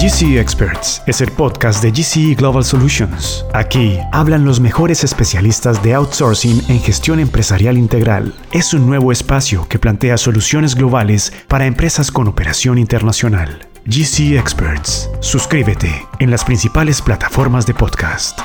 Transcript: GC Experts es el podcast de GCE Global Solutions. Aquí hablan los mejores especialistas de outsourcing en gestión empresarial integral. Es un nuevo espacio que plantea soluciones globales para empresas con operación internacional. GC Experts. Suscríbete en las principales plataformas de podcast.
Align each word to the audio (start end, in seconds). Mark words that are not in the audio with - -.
GC 0.00 0.38
Experts 0.38 1.02
es 1.08 1.20
el 1.20 1.32
podcast 1.32 1.82
de 1.82 1.90
GCE 1.90 2.36
Global 2.36 2.62
Solutions. 2.62 3.44
Aquí 3.52 3.98
hablan 4.12 4.44
los 4.44 4.60
mejores 4.60 5.02
especialistas 5.02 5.82
de 5.82 5.94
outsourcing 5.94 6.62
en 6.68 6.78
gestión 6.78 7.18
empresarial 7.18 7.76
integral. 7.76 8.32
Es 8.52 8.72
un 8.72 8.86
nuevo 8.86 9.10
espacio 9.10 9.66
que 9.68 9.80
plantea 9.80 10.16
soluciones 10.16 10.76
globales 10.76 11.32
para 11.48 11.66
empresas 11.66 12.12
con 12.12 12.28
operación 12.28 12.78
internacional. 12.78 13.66
GC 13.86 14.38
Experts. 14.38 15.10
Suscríbete 15.18 16.06
en 16.20 16.30
las 16.30 16.44
principales 16.44 17.02
plataformas 17.02 17.66
de 17.66 17.74
podcast. 17.74 18.38